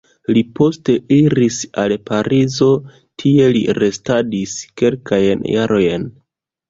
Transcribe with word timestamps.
Li 0.35 0.41
poste 0.59 0.93
iris 1.17 1.59
al 1.83 1.93
Parizo, 2.09 2.69
tie 3.25 3.51
li 3.59 3.63
restadis 3.81 4.57
kelkajn 4.83 5.45
jarojn. 5.57 6.09